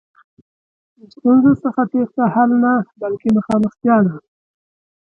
[0.97, 4.15] له ستونزو څخه تېښته حل نه، بلکې مخامختیا ده.